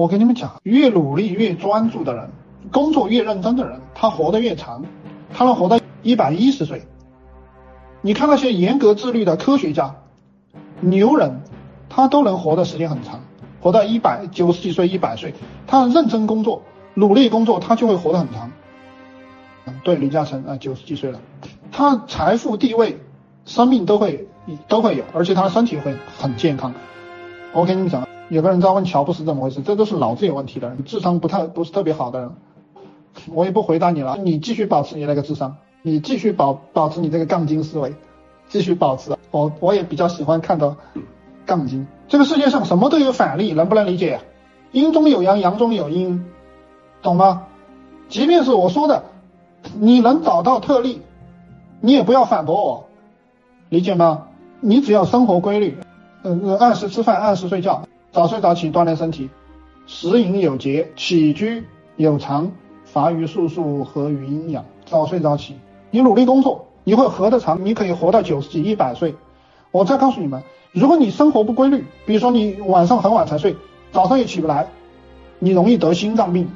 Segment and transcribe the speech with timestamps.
[0.00, 2.30] 我跟你们讲，越努力、越专注的人，
[2.72, 4.82] 工作越认真的人，他活得越长，
[5.30, 6.80] 他能活到一百一十岁。
[8.00, 9.94] 你看那些严格自律的科学家、
[10.80, 11.42] 牛人，
[11.90, 13.20] 他都能活的时间很长，
[13.60, 15.34] 活到一百九十几岁、一百岁。
[15.66, 16.62] 他认真工作、
[16.94, 18.50] 努力工作，他就会活得很长。
[19.84, 21.20] 对，李嘉诚啊，九十几岁了，
[21.70, 22.98] 他财富、地位、
[23.44, 24.26] 生命都会
[24.66, 26.72] 都会有，而且他的身体会很健康。
[27.52, 32.30] 我跟你们讲，有个人在问乔布斯怎么回事，这都是脑子有问题的人，智商不太不是特别好的人。
[33.34, 37.92] 我也不回答你了，你继续保持你那个智商，你继续保保持你这个杠精思维，
[38.48, 39.16] 继续保持。
[39.32, 40.76] 我我也比较喜欢看到
[41.44, 41.88] 杠精。
[42.06, 44.20] 这个世界上什么都有反例，能不能理解？
[44.70, 46.24] 阴中有阳，阳中有阴，
[47.02, 47.48] 懂吗？
[48.08, 49.02] 即便是我说的，
[49.80, 51.02] 你能找到特例，
[51.80, 52.86] 你也不要反驳我，
[53.68, 54.28] 理解吗？
[54.60, 55.78] 你只要生活规律。
[56.22, 59.30] 嗯嗯，按时吃饭，按时睡觉，早睡早起锻炼身体，
[59.86, 61.64] 食饮有节，起居
[61.96, 62.50] 有常，
[62.84, 64.64] 乏于术数，和于阴阳。
[64.84, 65.56] 早睡早起，
[65.92, 69.14] 你努力工作，你会活得长，你可以活到九十几、一百岁。
[69.70, 73.54] 我再告诉你们，如果你生活不规律，比如说你晚上很晚才睡，
[73.92, 74.66] 早上也起不来，
[75.38, 76.50] 你容易得心脏病，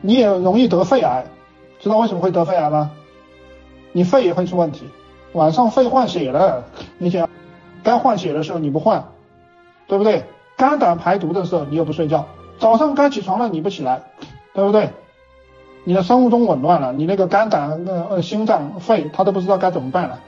[0.00, 1.26] 你也容易得肺癌。
[1.80, 2.92] 知道为什么会得肺癌吗？
[3.90, 4.84] 你肺也会出问题，
[5.32, 6.64] 晚上肺换血了，
[6.98, 7.28] 你想。
[7.82, 9.08] 该换血的时候你不换，
[9.88, 10.22] 对不对？
[10.56, 12.26] 肝胆排毒的时候你又不睡觉，
[12.58, 14.02] 早上该起床了你不起来，
[14.54, 14.90] 对不对？
[15.84, 20.20] 你的生物钟紊乱了，你那个肝胆、呃心脏、肺他都不知道该怎么办了，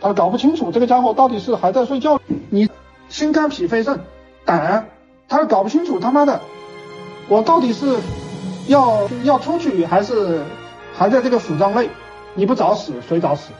[0.00, 2.68] 他搞不清楚这个家伙到底是还在睡觉，你
[3.08, 4.00] 心肝脾肺肾
[4.44, 4.88] 胆，
[5.28, 6.40] 他搞不清楚他妈的，
[7.28, 7.96] 我到底是
[8.66, 10.42] 要要出去还是
[10.94, 11.88] 还在这个腹脏内？
[12.34, 13.52] 你不找死谁找死？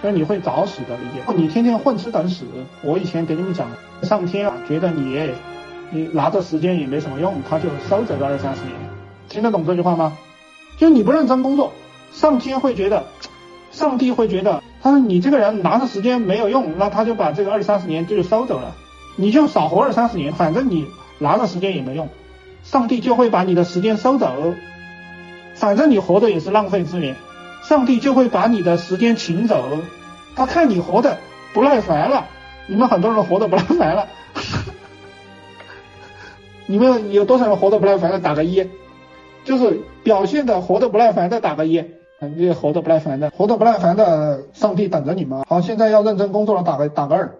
[0.00, 1.22] 所以你会早死的，理解？
[1.36, 2.44] 你天天混吃等死。
[2.82, 3.68] 我以前给你们讲，
[4.02, 5.30] 上天啊，觉得你
[5.90, 8.72] 你拿着时间也没什么用，他就收走个二三十年。
[9.28, 10.16] 听得懂这句话吗？
[10.78, 11.72] 就你不认真工作，
[12.12, 13.04] 上天会觉得，
[13.72, 18.74] 上帝会觉得，他说你这个人拿着时间没有用，那他就把这个二三十年就收走了。
[19.16, 20.86] 你就少活二三十年，反正你
[21.18, 22.08] 拿着时间也没用，
[22.62, 24.54] 上帝就会把你的时间收走。
[25.54, 27.16] 反正你活的也是浪费资源。
[27.68, 29.78] 上帝就会把你的时间请走，
[30.36, 31.18] 他看你活的
[31.52, 32.26] 不耐烦了。
[32.68, 34.08] 你们很多人活的不耐烦了，
[36.66, 38.20] 你们有多少人活的不耐烦的？
[38.20, 38.68] 打个一，
[39.44, 41.84] 就是表现的活的不耐烦的打个一。
[42.36, 45.44] 你活的不耐烦的，活的不耐烦的，上帝等着你们。
[45.48, 47.38] 好，现在要认真工作了，打个打个二。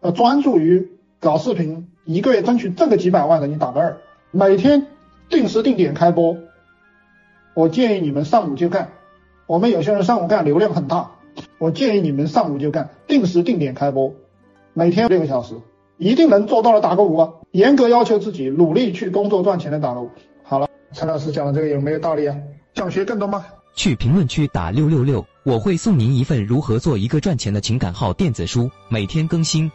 [0.00, 3.98] 呃，专注于搞视频，一个月争取挣个几百万的，你打个二。
[4.30, 4.86] 每天
[5.28, 6.36] 定时定点开播，
[7.54, 8.90] 我建议你们上午就干。
[9.46, 11.12] 我们有些人上午干流量很大，
[11.58, 14.12] 我建议你们上午就干，定时定点开播，
[14.72, 15.54] 每天六个小时，
[15.98, 17.32] 一定能做到的打个五啊！
[17.52, 20.10] 严格要求自己，努力去工作赚钱的打个五。
[20.42, 22.36] 好了，陈老师讲的这个有没有道理啊？
[22.74, 23.46] 想学更多吗？
[23.76, 29.70] 去评论区打六六六，我会送您一份如何做一个赚钱的情感号电子书，每天更新。